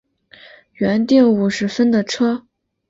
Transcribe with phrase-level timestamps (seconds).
[0.73, 2.47] 原订五十分的车